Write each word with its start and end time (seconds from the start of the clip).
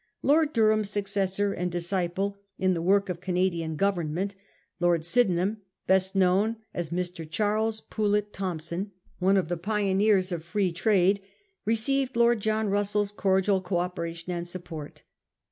Lord 0.23 0.51
Durham's 0.51 0.89
successor 0.89 1.53
and 1.53 1.71
disciple 1.71 2.39
in 2.57 2.73
the 2.73 2.81
work 2.81 3.07
of 3.07 3.21
Canadian 3.21 3.75
government, 3.75 4.33
Lord 4.79 5.05
Sydenham— 5.05 5.61
best 5.85 6.15
known 6.15 6.55
as 6.73 6.89
Mr. 6.89 7.29
Charles 7.29 7.81
Poulett 7.81 8.31
Thomson, 8.33 8.93
one 9.19 9.37
of 9.37 9.47
the 9.47 9.57
pioneers 9.57 10.31
of 10.31 10.43
free 10.43 10.71
trade— 10.71 11.21
received 11.65 12.15
Lord 12.15 12.39
John 12.39 12.67
Russell's 12.67 13.11
cordial 13.11 13.61
co 13.61 13.77
operation 13.77 14.31
and 14.33 14.47
support. 14.47 15.03